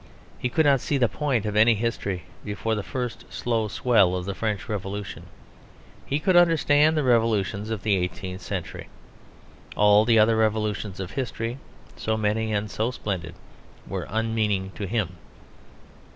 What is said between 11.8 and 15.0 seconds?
(so many and so splendid) were unmeaning to